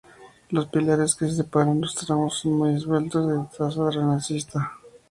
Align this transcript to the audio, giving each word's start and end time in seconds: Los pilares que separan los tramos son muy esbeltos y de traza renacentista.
Los 0.49 0.65
pilares 0.65 1.13
que 1.13 1.27
separan 1.29 1.79
los 1.79 1.93
tramos 1.93 2.39
son 2.39 2.53
muy 2.53 2.73
esbeltos 2.73 3.23
y 3.23 3.37
de 3.37 3.45
traza 3.55 3.87
renacentista. 3.91 4.71